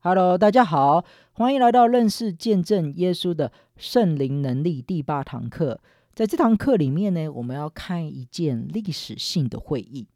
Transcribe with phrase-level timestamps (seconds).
[0.00, 5.80] Hello，大家好，欢迎来到认识见证耶稣的圣灵能力第八堂课。
[6.14, 10.06] 在这堂课里面呢，我们要看一件历史性的会议，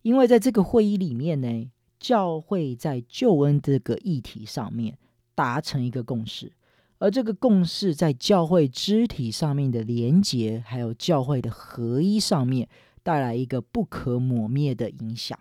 [0.00, 1.70] 因为在这个会议里面呢，
[2.00, 4.96] 教会在救恩这个议题上面
[5.34, 6.50] 达成一个共识，
[6.96, 12.66] 而这个共识在教会肢体上面的连结，还有教会的合一上面，
[13.02, 15.38] 带来一个不可磨灭的影响。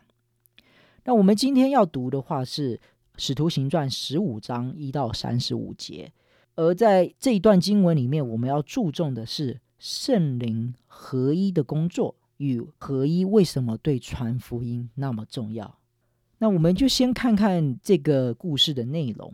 [1.06, 2.82] 那我们今天要读的话是。
[3.24, 6.12] 使徒行传十五章一到三十五节，
[6.56, 15.78] 而在这一段经文里面，我们要注重的是圣灵合一的工作与合一为什么对传福音那么重要。
[16.40, 19.32] 那我们就先看看这个故事的内容。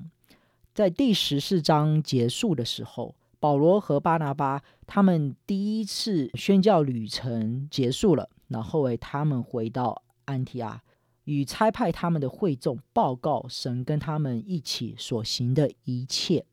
[0.73, 10.83] 在第十四章结束的时候，保罗和巴拿巴他们第一次宣教旅程结束了，然后为他们回到安提阿。
[11.27, 16.45] 与差派他们的会众报告神跟他们一起所行的一切，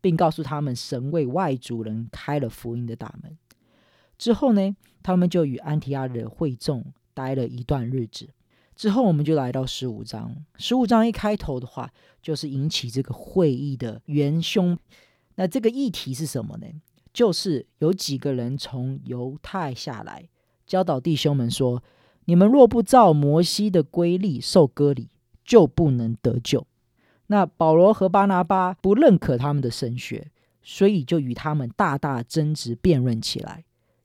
[0.00, 3.38] 并告诉他们神为外族人开了福音的大门。
[4.18, 6.84] 之后呢，他们就与安提阿的会众
[7.14, 8.28] 待了一段日子。
[8.74, 10.34] 之后，我们就来到十五章。
[10.56, 14.76] 十五章一开头的话，就是引起这个会议的元凶。
[15.36, 16.66] 那这个议题是什么呢？
[17.12, 20.28] 就是有几个人从犹太下来，
[20.66, 21.80] 教导弟兄们说。
[22.26, 25.08] 你们若不照摩西的规例受割礼，
[25.44, 26.66] 就不能得救。
[27.26, 30.30] 那保罗和巴拿巴不认可他们的神学，
[30.62, 33.64] 所以就与他们大大争执辩论起来。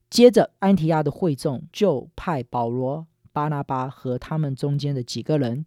[0.10, 5.66] 接着，安提阿的会众就派保罗、巴拿巴和他们中间的几个人，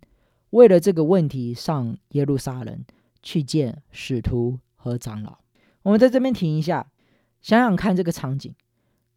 [0.50, 2.84] 为了这个问题上耶路撒冷
[3.22, 5.38] 去见使徒和长老。
[5.82, 6.90] 我们在这边停一下，
[7.42, 8.54] 想想看这个场景。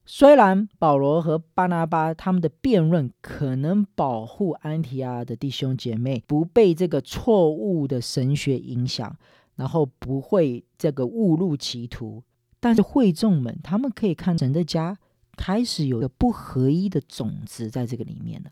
[0.05, 9.15] 虽然保罗和巴拿巴他们的辩论可能保护安提阿的弟兄姐妹不被这个错误的神学影响，
[9.55, 12.23] 然后不会这个误入歧途，
[12.59, 14.97] 但是会众们他们可以看神的家
[15.37, 18.49] 开始有个不合一的种子在这个里面了。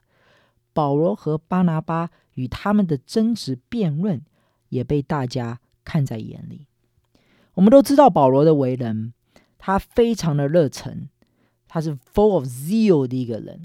[0.72, 4.22] 保罗和巴拿巴与他们的争执辩论
[4.70, 6.68] 也被大家看在眼里。
[7.56, 9.14] 我们都知道保罗的为人，
[9.58, 11.10] 他非常的热忱。
[11.70, 13.62] 他是 full of zeal 的一个人。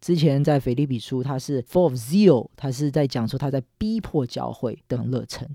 [0.00, 5.48] 之前在腓立比书，他是 full of zeal，他是在讲说他在逼迫教会的热忱。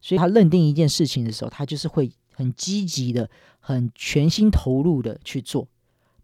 [0.00, 3.28] 所以他认定一件事情的时候，他就是会很积极的、
[3.58, 5.68] 很全心投入的去做。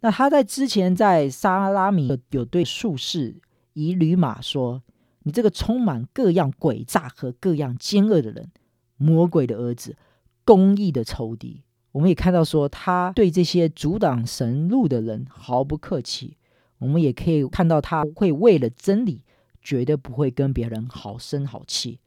[0.01, 3.35] 那他在之前在沙拉米有对术士
[3.75, 4.83] 以吕马说
[5.25, 8.51] ：“你这个充满各样诡诈和各样奸恶的人，
[8.97, 9.97] 魔鬼的儿子，
[10.45, 11.65] 公义的仇敌。”
[11.97, 16.37] 我们也看到说，他对这些阻挡神路的人毫不客气。
[16.77, 19.23] 我们也可以看到，他会为了真理，
[19.63, 21.99] 绝对不会跟别人好声好气。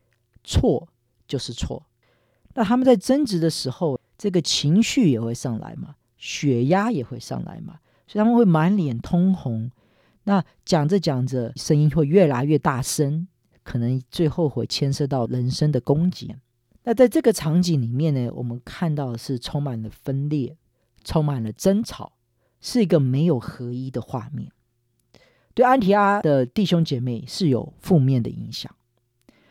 [0.43, 0.87] 错
[1.27, 1.87] 就是错。
[2.53, 9.71] 那他们在争执的时候，这个情绪也会上来嘛，血压也会上来嘛，所以他们会满脸通红。
[10.25, 13.27] 那讲着讲着，声音会越来越大声，
[13.63, 16.35] 可能最后会牵涉到人身的攻击。
[16.83, 20.57] 那在这个场景里面呢，我们看到的是充满了分裂，
[21.03, 22.13] 充满了争吵，
[22.61, 24.51] 是一个没有合一的画面。
[25.53, 28.73] 对安提阿的弟兄姐妹是有负面的影响，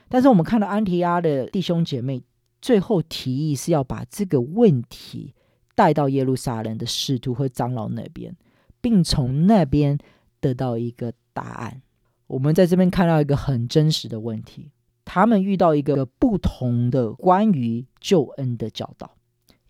[0.08, 2.22] 但是我们看到安提阿的弟兄姐妹
[2.62, 5.34] 最后提议是要把这个问题
[5.74, 8.34] 带到耶路撒冷的使徒和长老那边，
[8.80, 9.98] 并从那边
[10.40, 11.82] 得到一个答案。
[12.26, 14.70] 我们在这边看到一个很真实的问题。
[15.10, 19.12] 他们遇到一个不同的关于救恩的教导。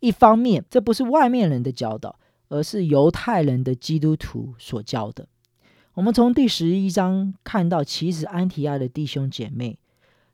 [0.00, 2.18] 一方面，这不是外面人的教导，
[2.48, 5.28] 而是犹太人的基督徒所教的。
[5.94, 9.78] 我们从第十一章看到，其实安提阿的弟兄姐妹，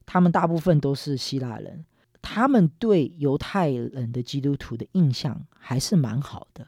[0.07, 1.85] 他们大部分都是希腊人，
[2.23, 6.67] 他们对犹太人的基督徒的印象还是蛮好的。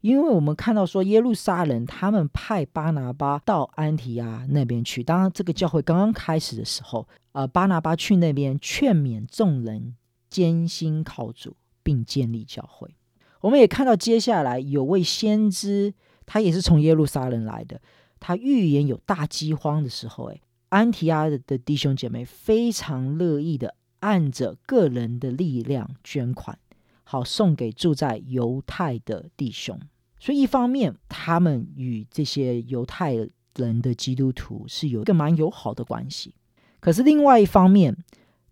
[0.00, 5.02] 因为我们看到说，耶路撒冷他们派巴拿巴到安提亚那边去。
[5.02, 9.94] 当然，这个教会刚刚开始的时候，呃，巴拿巴去那边劝勉众人
[10.30, 12.88] 坚心靠主，并建立教会。
[13.42, 15.92] 我们也看到接下来有位先知，
[16.24, 17.80] 他也是从耶路撒冷来的。
[18.18, 20.40] 他预言有大饥荒的时候，诶，
[20.70, 26.58] 安提亚的弟兄姐妹非常乐意的按着个人的力量捐款。
[27.02, 29.80] 好，送给住在犹太的弟兄，
[30.20, 33.14] 所以一方面他们与这些犹太
[33.56, 36.34] 人的基督徒是有一个蛮友好的关系，
[36.78, 37.96] 可是另外一方面，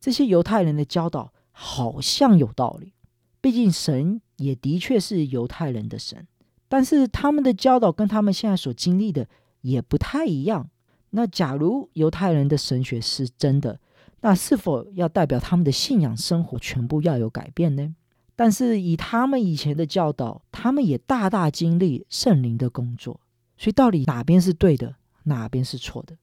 [0.00, 2.94] 这些犹太人的教导好像有道理，
[3.41, 6.26] 毕竟神也的确是犹太人的神，
[6.69, 9.29] 但是他们的教导跟他们现在所经历的
[9.61, 10.70] 也不太一样。
[11.11, 13.81] 那假如犹太人的神学是真的，
[14.20, 17.94] 那是否要代表他们的信仰生活全部要有改变呢？
[18.38, 23.19] 但是以他们以前的教导，他们也大大经历圣灵的工作，
[23.56, 24.94] 所以到底哪边是对的，
[25.25, 26.17] 哪边是错的？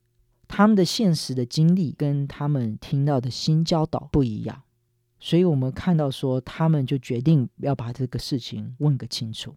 [0.47, 4.63] 他们的现实的经历跟他们听到的新教导不一样，
[5.19, 9.53] 所以我们看到说，他们就决定要把这个事情问个清楚。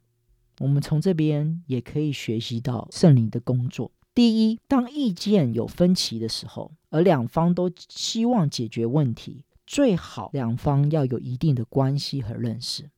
[0.59, 3.93] 我们从这边也可以学习到圣灵的工作。
[4.13, 12.91] 第一，当意见有分歧的时候，而两方都希望解决问题，最好两方要有一定的关系和认识。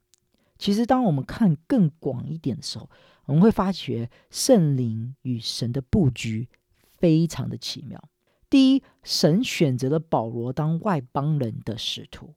[0.56, 2.88] 其实，当我们看更广一点的时候，
[3.24, 6.48] 我们会发觉圣灵与神的布局
[6.96, 8.00] 非常的奇妙。
[8.48, 12.34] 第一，神选择了保罗当外邦人的使徒，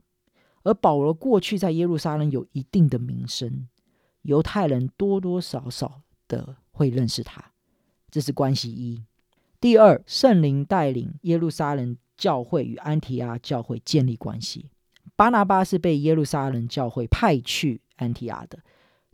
[0.63, 3.67] 而保罗过去在耶路撒冷有一定的名声，
[4.23, 7.51] 犹太人多多少少的会认识他。
[8.09, 9.03] 这是关系一。
[9.59, 14.69] 第二，圣灵带领耶路撒冷教会与安提阿教会建立关系。
[15.15, 18.57] 巴拿巴是被耶路撒冷教会派去安提阿的，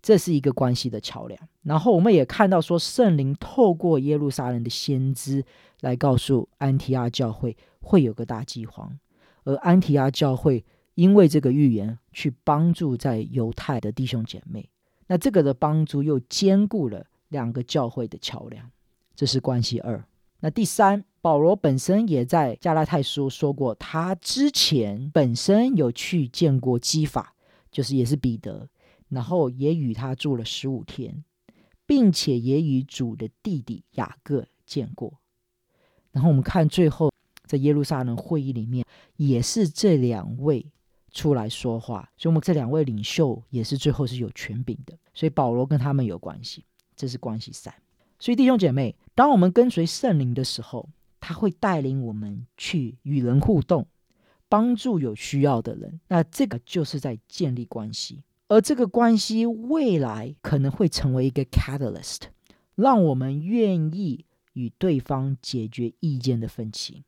[0.01, 1.39] 这是一个关系的桥梁。
[1.63, 5.43] 然后我们也看到说，圣灵透过耶路撒冷的先知
[5.81, 8.97] 来告诉安提阿教会会有个大饥荒，
[9.43, 10.63] 而安提阿教会
[10.95, 14.69] 因为这个预言去帮助在犹太的弟兄姐妹。
[15.07, 18.69] 那这个的帮助又兼顾了两个教会的桥梁。
[19.15, 20.01] 这是关系二。
[20.41, 27.35] 那第三，保罗本身也在加拉太书说过，他之前本身有去见过基法，
[27.69, 28.69] 就是也是彼得，
[29.09, 31.23] 然后也与他住了十五天，
[31.85, 35.19] 并且也与主的弟弟雅各见过。
[36.11, 37.11] 然后我们看最后
[37.45, 38.85] 在耶路撒冷会议里面，
[39.17, 40.65] 也是这两位
[41.11, 46.63] 出来说话，所以我们这两位领袖也是最后是有权柄的，所以保罗跟他们有关系，
[46.95, 47.73] 这是关系三。
[48.19, 50.89] 所以弟兄姐妹，当我们跟随圣灵的时候，
[51.21, 53.87] 他会带领我们去与人互动，
[54.49, 56.01] 帮助有需要的人。
[56.09, 62.23] 那这个就是在建立关系，而这个关系未来可能会成为一个 catalyst，
[62.75, 67.03] 让我们愿意与对方解决意见的分歧，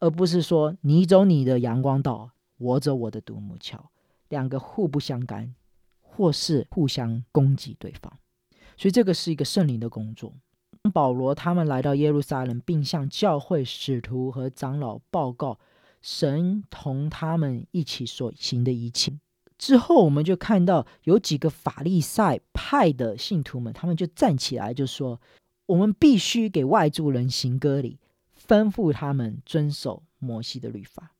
[0.00, 3.90] 而不是说你走你的阳光道，我走我的独木桥，
[4.28, 5.54] 两个互不相干，
[6.00, 8.12] 或是互相攻击对方。
[8.76, 10.32] 所以这个是一个圣灵的工作。
[10.90, 15.58] 保罗他们来到耶路撒冷，并向教会使徒和长老报告
[16.00, 19.18] 神同他们一起所行的一切。
[19.56, 25.20] 之后，我们就看到有几个法利赛派的信徒们，他们就站起来就说
[25.66, 27.98] ：“我们必须给外族人行割礼，
[28.46, 31.12] 吩咐他们遵守摩西的律法。”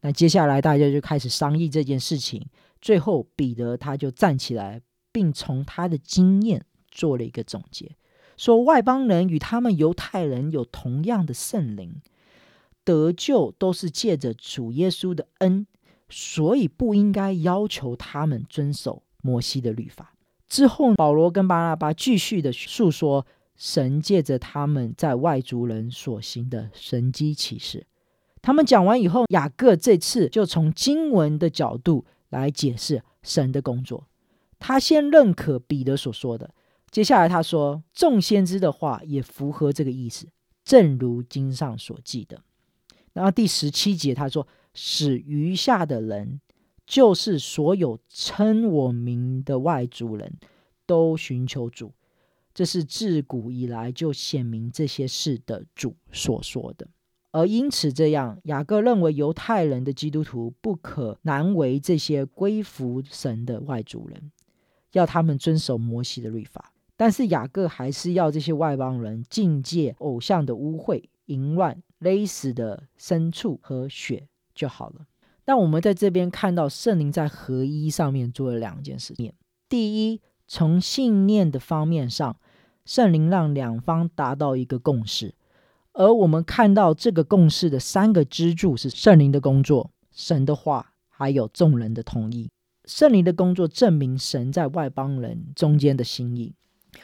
[0.00, 2.44] 那接下来大家就开始商议这件事情。
[2.80, 4.80] 最后，彼得他就站起来，
[5.12, 7.94] 并从他的经验做了一个总结。
[8.36, 12.00] 说外邦人与他们犹太人有同样的圣灵，
[12.84, 15.66] 得救都是借着主耶稣的恩，
[16.08, 20.14] 所以不应该要求他们遵守摩西的律法。
[20.48, 23.26] 之后，保罗跟巴拉巴继续的述说
[23.56, 27.86] 神借着他们在外族人所行的神迹启示。
[28.42, 34.08] 他们讲完以后，雅各这次就从经文的角度来解释神的工作。
[34.58, 36.52] 他先认可彼得所说的。
[36.92, 40.28] 接下来他说，众先知的话也符合这个意思，
[40.62, 42.42] 正如经上所记的。
[43.14, 46.40] 然后第十七节他说，使余下的人，
[46.86, 50.34] 就是所有称我名的外族人
[50.84, 51.92] 都寻求主，
[52.52, 56.86] 这是自古以来就显明这些事的主所说的。
[57.30, 64.30] 而因此这样，雅各认为犹太人的基督徒不可难为这些归服神的外族人，
[64.92, 66.71] 要他们遵守摩西的律法。
[67.02, 75.04] 但是雅各还是要这些外邦人禁戒偶像的污秽、淫乱、勒死的牲畜和血就好了。
[75.44, 79.32] 但我们在这边看到圣灵在合一上面做了两件事情。
[79.68, 82.36] 第一，从信念的方面上，
[82.84, 85.34] 圣灵让两方达到一个共识，
[85.94, 92.48] 而我们看到这个共识的三个支柱是圣灵的工作、神的话，还有众人的同意。
[92.84, 96.54] 圣灵的工作证明神在外邦人中间的心意。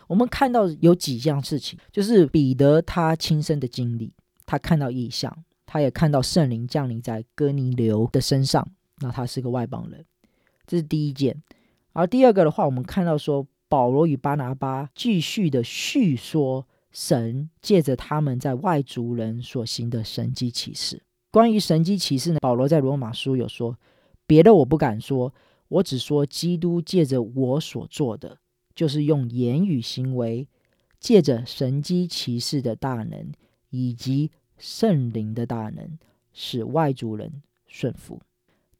[0.06, 4.12] 我们看到有几样事情，就是彼得他亲身的经历，
[4.46, 8.66] 他看到异象，他也看到圣灵降临在哥尼流的身上，
[9.00, 10.04] 那他是个外邦人，
[10.66, 11.42] 这是第一件。
[11.92, 21.02] 而第二个的话，我们看到说保罗与巴拿巴继续的叙说神借着他们在外族人所行的神迹奇事。
[21.30, 23.76] 关于神迹奇事呢，保罗在罗马书有说，
[24.26, 25.34] 别的我不敢说，
[25.68, 28.38] 我只说基督借着我所做的。
[28.78, 30.46] 就是用言语行为，
[31.00, 33.32] 借着神机骑士的大能，
[33.70, 35.98] 以及圣灵的大能，
[36.32, 38.20] 使外族人顺服。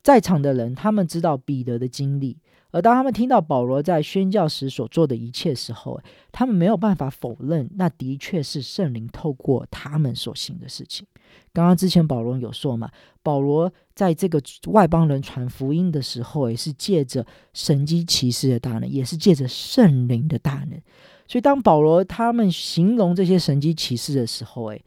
[0.09, 2.35] 在场的人，他们知道彼得的经历，
[2.71, 6.01] 而当他们听到保罗在宣教时所做的一切时候，
[6.33, 11.07] 他们没有办法否认，那的确是圣灵透过他们所行的事情。
[11.53, 12.91] 刚刚之前保罗有说嘛，
[13.23, 20.81] 保罗在这个外邦人传福音的时候，也是借着神迹奇事的大能，也是借着圣灵的大能。
[21.27, 24.83] 所以当保罗他们形容这些神迹奇事的时候，诶。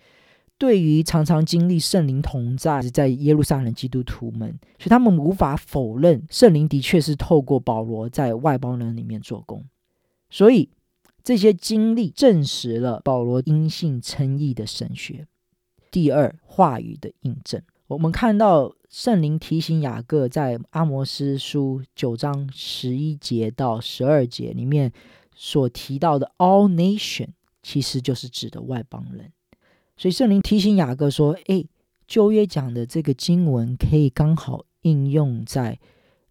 [0.61, 9.65] 对于常常经历圣灵同在在耶路撒冷基督徒们，所以他们无法否认圣灵的确是透过保罗在外邦人里面做工。
[10.29, 10.69] 所以
[11.23, 15.25] 这些经历证实了保罗因信称义的神学。
[15.89, 24.93] 第二，话语的印证，我们看到圣灵提醒雅各在阿摩斯书九章十一节到十二节里面
[25.35, 27.29] 所提到的 “all nation”，
[27.63, 29.31] 其实就是指的外邦人。
[30.01, 31.67] 所以圣灵提醒雅各说：“诶，
[32.07, 35.77] 旧约讲的这个经文可以刚好应用在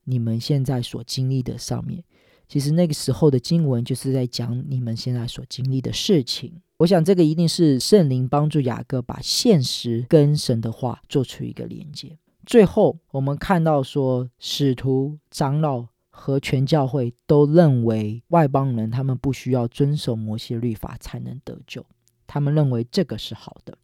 [0.02, 2.02] 你们现在所经历的上面。
[2.48, 6.60] 其实那个时候的经文就是在讲你们现在所经历的事情。
[6.78, 12.18] 我想这个一定是圣灵帮助雅各把现实跟神的话做出一个连接。
[12.44, 21.86] 最后，我们看到说，使徒、长老和全教会都认为外邦人他们不需要遵守摩西律法才能得救。”
[22.32, 23.76] 他们认为这个是好的。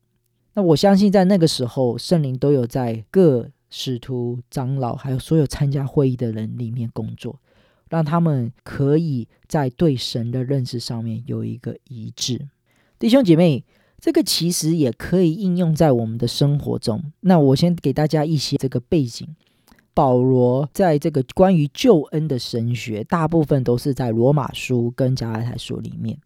[0.55, 7.41] 那我相信，在那个时候，圣灵都有在各使徒、长老，还有所有参加会议的人里面工作，
[7.91, 12.47] 让他们可以在对神的认识上面有一个一致。
[13.01, 13.65] 弟兄姐妹，
[13.99, 17.03] 这个其实也可以应用在我们的生活中。
[17.23, 19.27] 那我先给大家一些这个背景。
[19.93, 26.19] 保罗在这个关于救恩的神学，大部分都是在罗马书跟加拉太书里面。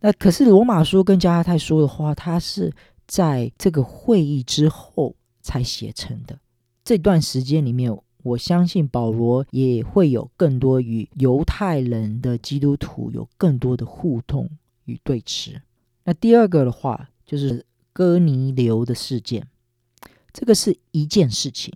[0.00, 2.72] 那可是罗马书跟加拉太书的话，它是
[3.06, 6.38] 在这个会议之后才写成的。
[6.82, 14.48] 这段时间里面，我相信保罗也会有更多与犹太人的基督徒有更多的互动
[14.86, 15.60] 与对峙。
[16.04, 19.46] 那第二个的话，就是哥尼流的事件，
[20.32, 21.72] 这个是一件事情。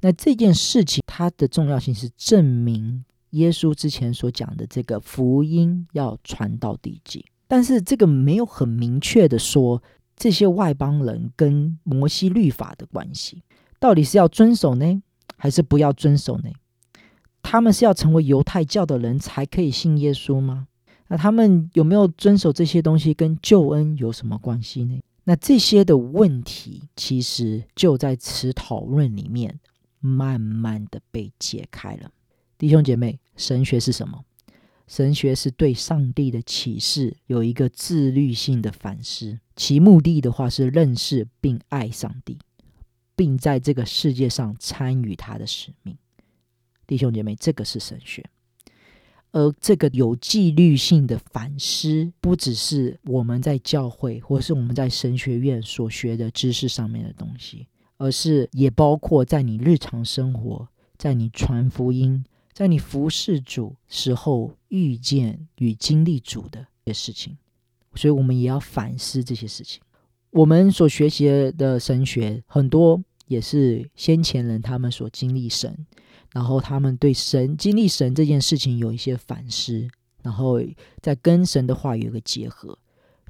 [0.00, 7.26] 那这件事情它的重要性是证明耶稣之前所讲的这个福音要传到地极。
[7.50, 9.82] 但是这个没有很明确的说，
[10.14, 13.42] 这些外邦人跟摩西律法的关系，
[13.80, 15.02] 到底是要遵守呢，
[15.36, 16.50] 还是不要遵守呢？
[17.42, 20.68] 他们是要成为犹太教的人才可以信耶稣吗？
[21.08, 25.02] 那他们有没有遵守这些东西跟救恩有什么关系呢？
[25.24, 29.58] 那这些的问题，其实就在此讨论里面，
[29.98, 32.12] 慢慢的被解开了。
[32.56, 34.22] 弟兄姐妹，神学是什么？
[34.90, 42.36] 神学是对上帝的启示有一个自律性的反思，其目的的话是认识并爱上帝，
[43.14, 45.96] 并在这个世界上参与他的使命。
[46.88, 48.28] 弟兄姐妹，这个是神学，
[49.30, 60.66] 而这个有纪律性的反思，不只是我们在教会或是我们在神学院所学的知识上面的东西，而是也包括在你日常生活，
[60.98, 62.24] 在你传福音。
[62.60, 67.38] 在你服侍主时候遇见与经历主的一些事情，
[67.94, 69.80] 所以我们也要反思这些事情。
[70.28, 75.74] 我们所学习的神学很多也是先前人他们所经历神，
[76.34, 79.88] 然后他们对神经历神这件事情有一些反思，
[80.22, 80.60] 然后
[81.00, 82.78] 再跟神的话有一个结合，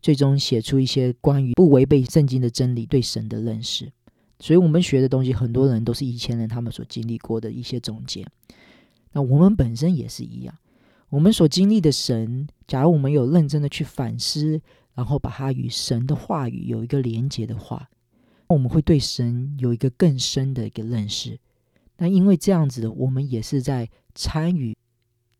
[0.02, 3.92] 最终写出一些关于不违背圣经的真理对神的认识。
[4.40, 8.26] 所以我们学的东西，很多人都是以前人他们所经历过的一些总结。
[9.12, 10.54] 那我们本身也是一样，
[11.08, 14.60] 我们所经历的神，假如我们有认真的去反思，
[14.94, 17.90] 然后把它与神的话语有一个连接的话，
[18.46, 21.38] 我们会对神有一个更深的一个认识。
[21.98, 24.76] 那因为这样子，我们也是在参与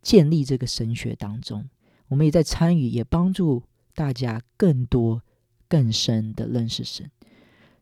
[0.03, 1.69] 建立这个神学当中，
[2.09, 3.63] 我们也在参与，也帮助
[3.95, 5.23] 大家更多、
[5.69, 7.11] 更深的认识神。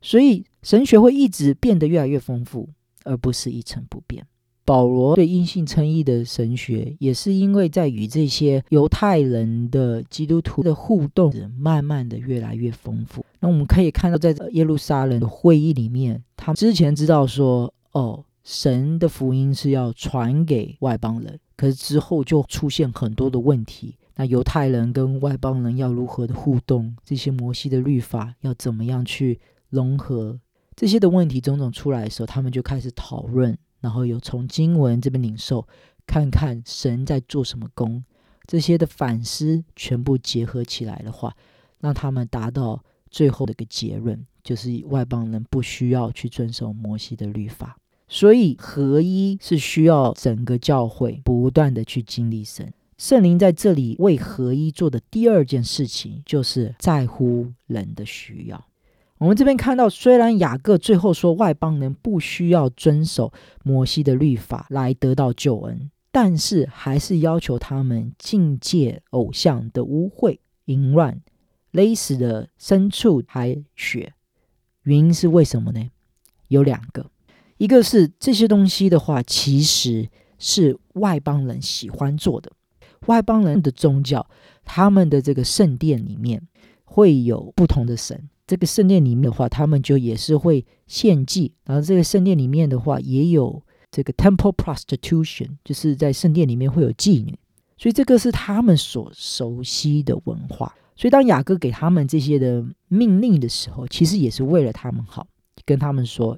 [0.00, 2.68] 所以神学会一直变得越来越丰富，
[3.04, 4.26] 而不是一成不变。
[4.68, 13.24] 保罗对因信称义的神学，也是因为在与这些犹太人的基督徒的互动，慢慢的越来越丰富。
[13.40, 23.94] 那我们可以看到，在耶路撒冷的会议里面，他之前知道说，哦，神的福音是要传给外邦人，可是之后就出现很多的问题。
[24.16, 26.94] 那犹太人跟外邦人要如何的互动？
[27.02, 30.38] 这些摩西的律法要怎么样去融合？
[30.76, 33.56] 这些的问题种种出来的时候，他们就开始讨论。
[33.80, 35.66] 然后有从经文这边领受，
[36.06, 38.02] 看看神在做什么工，
[38.46, 41.36] 这些的反思全部结合起来的话，
[41.80, 47.76] 让他们达到最后的一个结论，就是外邦人不需要去遵守摩西的律法。
[48.08, 52.72] 所以合一是需要整个教会不断的去经历神。
[52.96, 58.66] 圣灵在这里为合一做的第二件事情，就是在乎人的需要。
[59.18, 63.32] 我们这边看到，虽然雅各最后说外邦人不需要遵守
[63.64, 71.20] 摩西的律法来得到救恩，但是还是要求他们禁戒偶像的污秽、淫乱、
[71.72, 74.14] 勒死的牲畜还血。
[74.84, 75.90] 原因是为什么呢？
[76.46, 77.10] 有两个。
[77.56, 80.08] 一个是这些东西的话，其实
[80.38, 82.52] 是外邦人喜欢做的。
[83.06, 84.24] 外邦人的宗教，
[84.64, 86.46] 他们的这个圣殿里面
[86.84, 88.28] 会有不同的神。
[88.48, 91.52] 这个圣殿里面的话，他们就也是会献祭。
[91.64, 93.62] 然后这个圣殿里面的话，也有
[93.92, 97.38] 这个 temple prostitution，就是在圣殿里面会有妓女。
[97.76, 100.74] 所以这个是他们所熟悉的文化。
[100.96, 105.26] 所以当雅各给他们这些的命令的时候，其实也是为了他们好，
[105.64, 106.36] 跟他们说。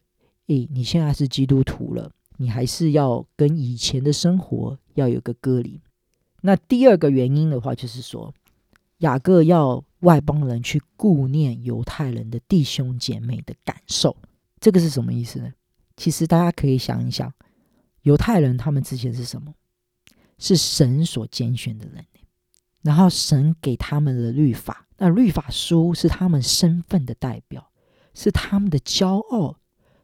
[0.48, 5.80] 诶，你现在是基督徒了，你还是要跟以前的生活要有个隔离。
[6.40, 8.34] 那第二个原因的话，就是说
[9.00, 14.16] 雅各要外邦人去顾念犹太人的弟兄姐妹的感受，
[14.58, 15.52] 这个是什么意思呢？
[15.96, 17.30] 其实大家可以想一想，
[18.02, 19.52] 犹太人他们之前是什么？
[20.38, 22.02] 是神所拣选的人，
[22.80, 27.70] 然后神给他们的律法，那律法书是他们身份的代表，
[28.14, 29.56] 是他们的骄傲。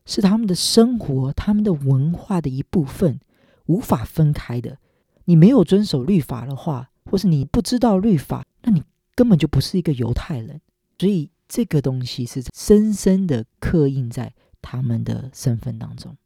[0.08, 3.18] 是他们的生活、他们的文化的一部分，
[3.64, 4.78] 无法分开的。
[5.24, 8.82] 你没有遵守律法的话，或是你不知道律法，那你
[9.14, 10.60] 根本就不是一个犹太人。
[10.98, 16.16] 所以这个东西是深深的刻印在他们的身份当中。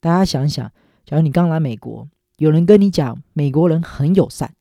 [0.00, 0.72] 大家想想，
[1.04, 4.54] 假如你刚来美国，有人跟你讲美国人很友善，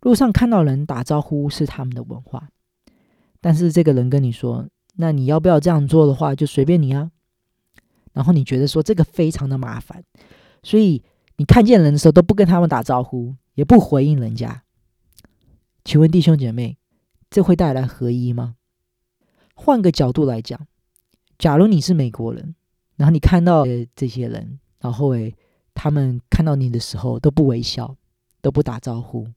[0.00, 2.48] 路上看到人打招呼是他们的文化，
[3.40, 4.66] 但是这个人跟你说，
[4.96, 7.10] 那你要不要这样做的话，就随便你啊。
[8.12, 10.04] 然后你觉得说这个非常的麻烦，
[10.62, 11.02] 所以
[11.36, 14.63] 你看见人的时候都不跟他们打招呼，也不回应人家。
[15.84, 16.78] 请问弟兄姐妹，
[17.28, 18.56] 这会带来合一吗？
[19.54, 20.66] 换个角度来讲，
[21.38, 22.54] 假如你是美国人，
[22.96, 25.36] 然后你看到这些人，然后诶，
[25.74, 27.96] 他们看到你的时候都不微笑，
[28.40, 29.28] 都不打招呼，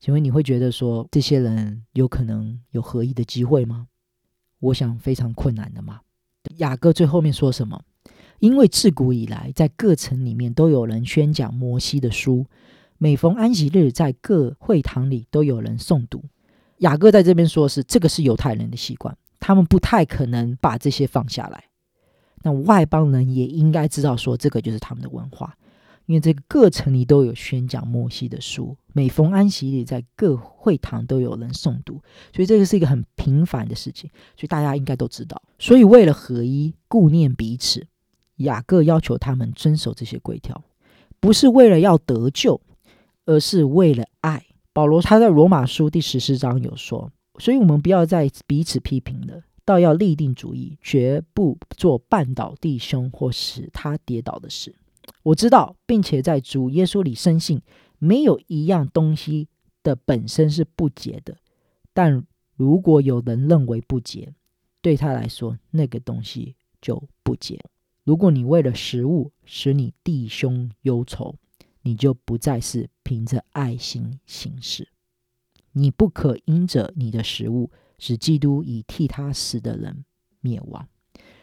[0.00, 3.88] 请问你会觉得说这些人有可能有合一的机会吗？
[4.58, 6.00] 我想非常困难的嘛。
[6.56, 7.84] 雅各最后面说什么？
[8.38, 12.46] 因为自古以来，在各城里面都有人宣讲摩西的书，
[12.98, 16.24] 每逢安息日，在各会堂里都有人诵读。
[16.78, 21.64] 雅各在这边说是这个是犹太人的习惯，他们不太可能把这些放下来。
[22.42, 25.56] 那外邦人也应该知道说这个就是他们的文化。
[26.06, 32.02] 因为这个各城里都有宣讲摩西的书，每逢安息日，在各会堂都有人诵读，
[32.34, 35.40] 所以这个是一个很平凡的事情，所以大家应该都知道。
[35.58, 37.86] 所以为了合一，顾念彼此，
[38.36, 40.62] 雅各要求他们遵守这些规条，
[41.20, 42.60] 不是为了要得救，
[43.26, 44.44] 而是为了爱。
[44.72, 54.74] 保罗他在罗马书第十四章有说，所以我们不要再彼此批评了，倒要立定主意，绝不做绊倒弟兄或使他跌倒的事。
[55.22, 57.60] 我知道，并且在主耶稣里深信，
[57.98, 59.48] 没有一样东西
[59.82, 61.36] 的本身是不洁的。
[61.92, 62.24] 但
[62.56, 64.34] 如果有人认为不洁，
[64.80, 67.60] 对他来说，那个东西就不洁。
[68.02, 71.36] 如果你为了食物使你弟兄忧愁，
[71.84, 74.88] 你就不再是凭着爱心行事。
[75.70, 80.04] 你不可因着你的食物使基督以替他死的人
[80.40, 80.88] 灭亡。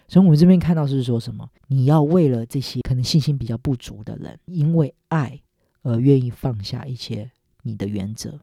[0.07, 1.49] 从我们这边看到是说什么？
[1.67, 5.41] 你要为了这些可能信心比较不足的人，因为爱
[5.83, 7.31] 而愿意放下一切
[7.63, 8.39] 你的原则。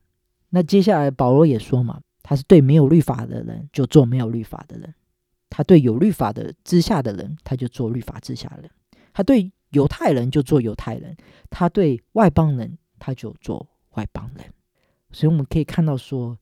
[0.50, 4.90] 那接下来保罗也说嘛，他是对没有律法的人就做没有律法的人；
[5.50, 8.70] 他对有律法的之下的人，他就做律法之下的人；
[9.18, 11.12] 他对犹太人就做犹太人；
[11.50, 14.46] 他对外邦人他就做外邦人。
[15.10, 16.38] 所以我们可以看到说，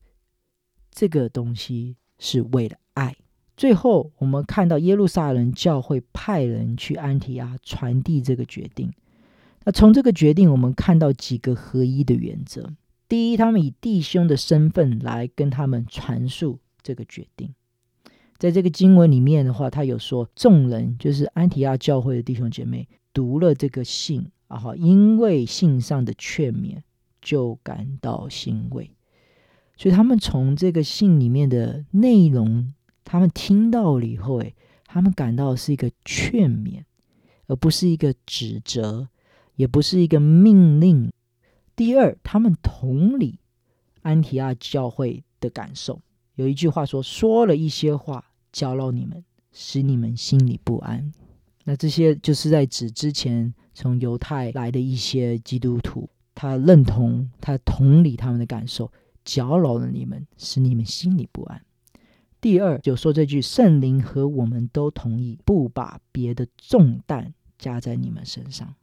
[0.91, 3.15] 这个东西是为了爱。
[3.55, 8.93] 最后，我们看到耶路撒冷教会派人去安提阿传递这个决定。
[9.63, 12.75] 那从这个决定，我们看到几个合一的原则。
[13.09, 17.55] 第一，他们以弟兄的身份来跟他们传述这个决定。
[18.37, 26.77] 在这个经文里面的话，他有说，众人就是安提亚教会的弟兄姐妹读了这个信，然后因为信上的劝勉，
[27.21, 28.91] 就感到欣慰。
[29.75, 32.73] 所以他们从这个信里面的内容。
[33.09, 34.53] 他们听到了以后，诶，
[34.85, 36.83] 他们感到是一个劝勉，
[37.45, 39.07] 而不是一个指责，
[39.55, 41.09] 也不是一个命令。
[41.73, 43.39] 第二，他们同理
[44.01, 46.01] 安提亚教会的感受。
[46.35, 48.26] 有一句话说：“说了一些话，
[48.57, 51.13] 搅扰你们，使你们心里不安。
[51.65, 58.91] 那这些就是在指之前从犹太来的一些基督徒，他认同、他同理他们的感受，
[59.23, 61.61] 搅扰了你们，使你们心里不安。
[62.41, 68.73] 第二，就说这句：圣灵和我们都同意，不把别的重担加在你们身上。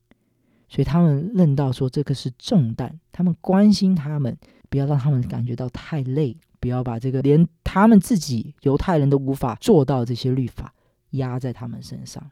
[0.68, 4.38] 所以他们认到说这个是重担，他们关心他们，
[4.74, 10.74] 不要让他们感觉到太累，不要把这个连他们自己犹太人都无法做到这些律法
[11.10, 12.28] 压在他们身上。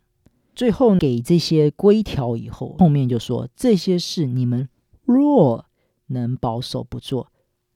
[0.52, 4.68] 最后给这些规条以后，后面就说这些事你们
[5.04, 5.64] 若
[6.08, 7.28] 能保守不做，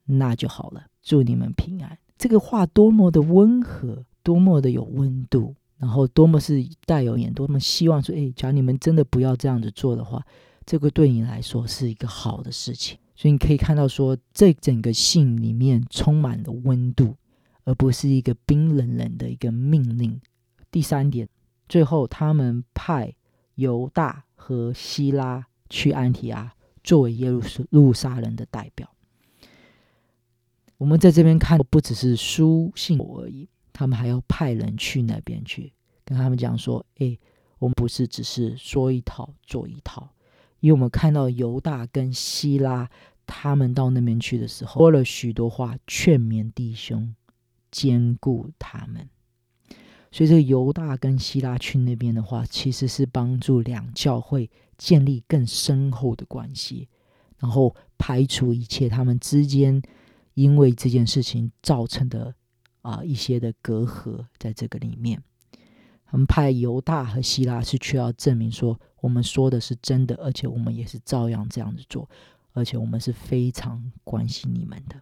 [0.06, 0.86] 那就好了。
[1.00, 1.96] 祝你们平安。
[2.18, 10.26] 这个话多么的温和，多么的有温度，然后多么是带有眼，多么希望说，哎，假如你们真的不要这样子做的话，
[10.64, 12.98] 这个对你来说是一个好的事情。
[13.16, 17.16] 所以你可以看到说，这整个信里面充满了温度，
[17.64, 20.20] 而不是一个冰冷冷的一个命令。
[20.70, 21.28] 第三点。
[21.68, 23.12] 最后，他们派
[23.56, 28.88] 犹大和希拉去安提阿，作为耶路路撒冷的代表。
[30.76, 35.72] 我们在这边看，不只是书信而已，他们还要派人去那边去，
[36.04, 37.18] 跟他们讲说：“哎，
[37.58, 40.08] 我们不是只是说一套做一套。”
[40.66, 42.90] 因为我们看到犹大跟希拉
[43.24, 47.14] 他们到那边去的时候，说了许多话，劝勉弟兄，
[47.70, 49.08] 坚固他们。
[50.10, 56.88] 所以，这个犹大跟希拉去那边的话，其实是帮助两教会建立更深厚的关系，
[57.38, 59.80] 然后排除一切他们之间
[60.34, 62.34] 因为这件事情造成的
[62.82, 65.22] 啊一些的隔阂，在这个里面，
[66.06, 72.08] 他们派犹大和希拉是去要证明说，我们说的是真的，而且我们也是照样这样子做，
[72.52, 74.96] 而且我们是非常关心你们的。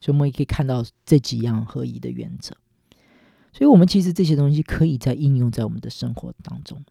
[0.00, 2.56] 所以，我们也可以看到这几样合一的原则。
[3.52, 6.84] 所以，我们其实这些东西可以在应用在我们的生活当中，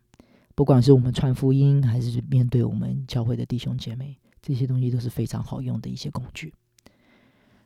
[0.56, 6.54] 不管是我们传福音，还是面对我们教会的弟兄姐妹，这些东西都是非常好用的一些工具。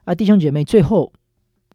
[0.03, 1.11] 啊，弟兄姐妹，最后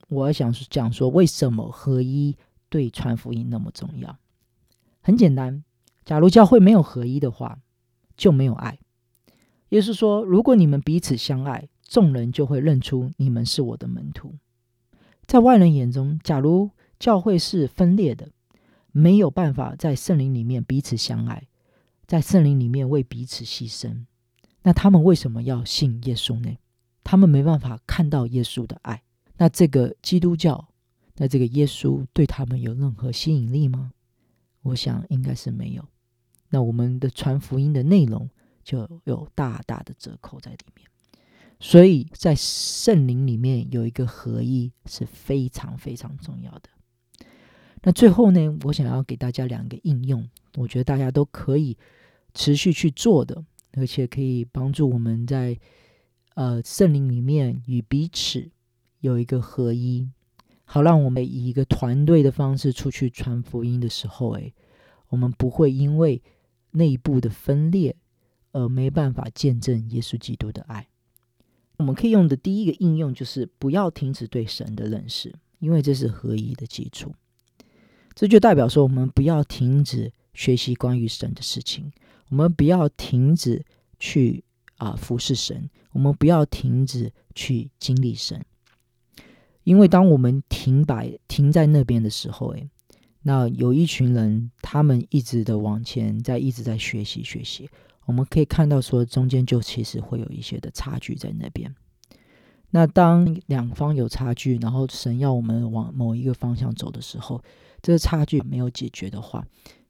[0.09, 2.37] 我想讲说，为什么合一
[2.77, 4.19] 对传福音那么重要？
[5.01, 5.65] 很简单，
[6.05, 7.59] 假如教会没有合一的话，
[8.19, 8.79] 就没有爱。
[9.71, 14.35] 也就是说，如果你们彼此相爱，众人就会认出你们是我的门徒。
[15.27, 18.29] 在外人眼中，假如教会是分裂的，
[18.93, 21.49] 没有办法在圣灵里面彼此相爱，
[22.07, 24.05] 在圣灵里面为彼此牺牲。
[24.65, 26.59] 那他们为什么要信耶稣呢？
[27.03, 29.03] 他们没办法看到耶稣的爱。
[29.39, 30.69] 那这个基督教，
[31.17, 33.93] 那这个耶稣对他们有任何吸引力吗？
[34.63, 35.85] 我想应该是没有。
[36.49, 38.29] 那我们的传福音的内容
[38.63, 40.87] 就有大大的折扣在里面。
[41.59, 46.69] 所以在圣灵里面有一个合一是非常非常重要的。
[47.83, 51.79] 那最后呢，我想要给大家两个应用，我觉得大家都可以
[52.35, 55.59] 持续去做的，而且可以帮助我们在
[56.35, 58.51] 呃圣灵里面与彼此
[59.01, 60.11] 有一个合一，
[60.69, 64.53] 好让我们以一个团队的方式出去传福音的时候，诶，
[65.09, 66.21] 我们不会因为
[66.73, 67.97] 内部的分裂
[68.53, 70.89] 而没办法见证耶稣基督的爱。
[71.79, 77.15] 我们可以用的第一个应用就是不要停止对神的认识，因为这是合一的基础。
[78.15, 81.93] 这就代表说，我们不要停止学习关于神的事情，
[82.29, 83.65] 我们不要停止
[83.99, 84.43] 去
[84.79, 88.45] 啊、服侍神，我们不要停止去经历神。
[89.67, 92.71] 因为当我们停摆停在那边的时候，诶，
[93.23, 97.69] 那有一群人，他们一直的往前，在一直在学习学习，
[98.05, 101.75] 我们可以看到说，中间就其实会有一些的差距在那边。
[102.71, 107.43] 那当两方有差距，然后神要我们往某一个方向走的时候，
[107.83, 109.45] 这个差距没有解决的话，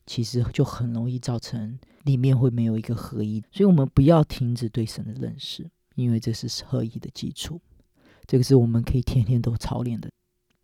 [0.07, 3.45] 其实就很容易造成里面会没有一个合一。
[3.53, 7.61] 所以，我们不要停止对神的认识，因为这是合一的基础。
[8.27, 10.11] 这个是我们可以天天都操练的。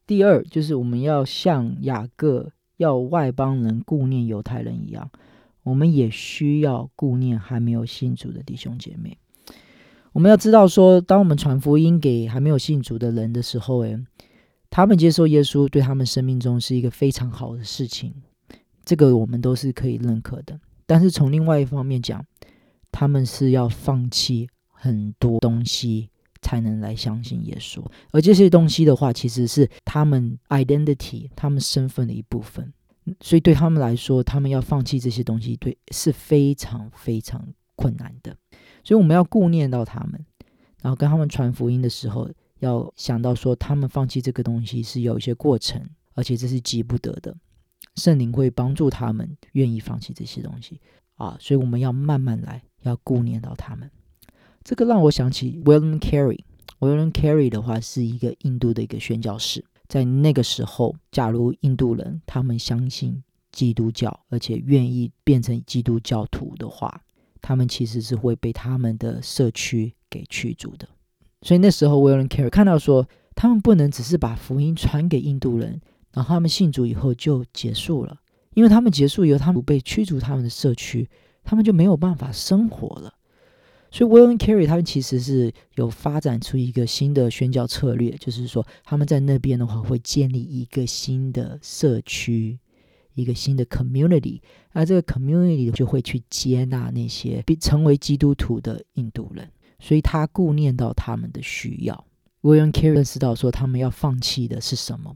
[0.07, 5.11] 第二，就是我们要像雅各要外邦人顾念犹太人一样，
[5.63, 9.17] 我们也需要顾念还没有信主的弟兄姐妹。
[10.13, 13.99] 我们要知道说，当我们传福音给还没有信主的人的时候，诶。
[14.75, 18.15] 他们接受耶稣，对他们生命中是一个非常好的事情，
[18.87, 20.59] 这个我们都是可以认可的。
[20.87, 22.25] 但是从另外一方面讲，
[22.91, 26.09] 他们是要放弃很多东西
[26.43, 32.71] 才能来相信耶稣，而这些东西的话，其实是他们 identity、他们身份的一部分。
[33.21, 38.37] 所以对他们来说，他们要放弃这些东西，对，是非常非常困难的。
[38.85, 40.23] 所以我们要顾念到他们，
[40.83, 42.29] 然后跟他们传福音的时候。
[42.63, 47.37] 要想到说，他们放弃这个东西是有一些过程，而且这是急不得的。
[47.97, 50.81] 圣灵会帮助他们愿意放弃这些东西
[51.17, 53.91] 啊，所以我们要慢慢来，要顾念到他们。
[54.65, 56.39] 这个让我想起 William Carey。
[56.81, 63.23] William Carey 的话是一个印度的一个宣教士，在那个时候，假如印度人他们相信
[63.53, 67.03] 基督教，而且愿意变成基督教徒的话，
[67.41, 70.89] 他们其实是会被他们的社区给驱逐的。
[71.43, 75.81] 所以那时候 William Carey 看到说，他们不能只是把福音传给印度人，
[76.13, 78.21] 然后他们信主以后就结束了，
[78.55, 81.09] 因为他们结束以后，他们被驱逐他们的社区，
[81.45, 83.15] 他们就没有办法生活了。
[83.93, 92.59] 所以，William Carey 他们其实是有发展出一个新的宣教策略，就是说他们在那边的话会建立一个新的社区，
[93.15, 99.47] 一个新的 community，而这个 community 就会去接纳那些成为基督徒的印度人，
[99.79, 102.07] 所以他顾念到他们的需要。
[102.41, 105.15] William Carey 认识到说，他们要放弃的是什么？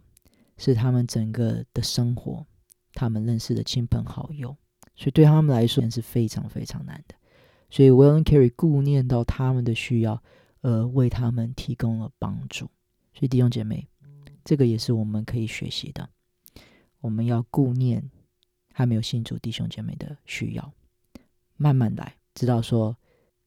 [0.58, 2.46] 是他们整个的生活，
[2.92, 4.56] 他们认识的亲朋好友，
[4.94, 7.14] 所以对他们来说是非常非常难的。
[7.68, 10.22] 所以，William Carey 顾念到他们的需要，
[10.62, 12.66] 而为他们提供了帮助。
[13.12, 13.88] 所以，弟兄姐妹，
[14.44, 16.08] 这个也是我们可以学习的。
[17.00, 18.10] 我们要顾念
[18.72, 20.72] 还没有信主弟兄姐妹的需要，
[21.56, 22.96] 慢慢来，知道说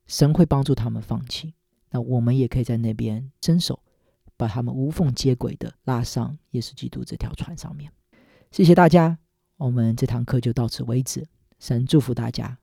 [0.07, 1.53] 神会帮助他们放弃。
[1.91, 3.81] 那我们也可以在那边伸手，
[4.37, 7.91] 把他们无缝接轨的拉上耶稣基督这条船上面。
[8.51, 9.17] 谢谢大家，
[9.57, 11.27] 我们这堂课就到此为止。
[11.59, 12.57] 神祝福大家。